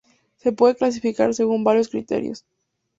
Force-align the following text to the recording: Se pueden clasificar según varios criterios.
Se 0.37 0.51
pueden 0.51 0.77
clasificar 0.77 1.31
según 1.35 1.63
varios 1.63 1.89
criterios. 1.89 2.43